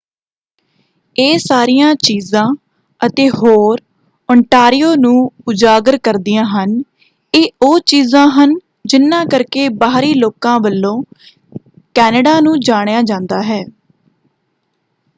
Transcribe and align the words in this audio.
ਇਹ 1.15 1.37
ਸਾਰੀਆਂ 1.39 1.93
ਚੀਜਾਂ 1.97 2.45
ਅਤੇ 3.01 3.27
ਹੋਰ 3.31 3.81
ਓਟਾਂਰੀਓ 4.29 4.93
ਨੂੰ 4.95 5.13
ਉਜਾਗਰ 5.47 5.97
ਕਰਦੀਆਂ 5.99 6.45
ਹਨ 6.47 6.73
ਇਹ 7.33 7.47
ਉਹੀ 7.61 7.81
ਚੀਜਾਂ 7.87 8.27
ਹਨ 8.35 8.57
ਜਿਨ੍ਹਾਂ 8.85 9.25
ਕਰਕੇ 9.27 9.67
ਬਾਹਰੀ 9.77 10.13
ਲੋਕਾਂ 10.15 10.59
ਵੱਲੋਂ 10.59 11.01
ਕੈਨੇਡਾ 11.95 12.39
ਨੂੰ 12.39 12.59
ਜਾਣਿਆ 12.61 13.01
ਜਾਂਦਾ 13.03 13.41
ਹੈ। 13.43 13.63